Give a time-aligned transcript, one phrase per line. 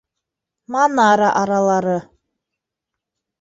[0.71, 1.99] Манара аралары.